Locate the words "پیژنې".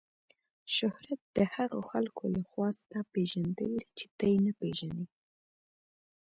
4.61-5.05